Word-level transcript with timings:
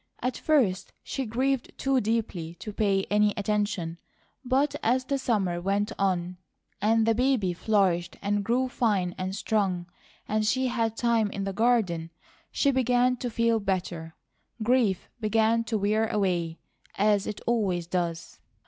At 0.19 0.35
first 0.35 0.93
she 1.03 1.27
grieved 1.27 1.77
too 1.77 2.01
deeply 2.01 2.55
to 2.55 2.73
pay 2.73 3.05
any 3.11 3.35
attention, 3.37 3.99
but 4.43 4.75
as 4.81 5.05
the 5.05 5.19
summer 5.19 5.61
went 5.61 5.91
on 5.99 6.37
and 6.81 7.05
the 7.05 7.13
baby 7.13 7.53
flourished 7.53 8.17
and 8.19 8.43
grew 8.43 8.67
fine 8.67 9.13
and 9.19 9.35
strong, 9.35 9.85
and 10.27 10.43
she 10.43 10.69
had 10.69 10.97
time 10.97 11.29
in 11.29 11.43
the 11.43 11.53
garden, 11.53 12.09
she 12.51 12.71
began 12.71 13.15
to 13.17 13.29
feel 13.29 13.59
better; 13.59 14.15
grief 14.63 15.07
began 15.19 15.63
to 15.65 15.77
wear 15.77 16.07
away, 16.07 16.57
as 16.95 17.27
it 17.27 17.39
always 17.45 17.85
does. 17.85 18.39